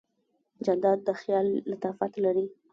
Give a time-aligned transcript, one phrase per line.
[0.65, 2.45] جانداد د خیال لطافت لري.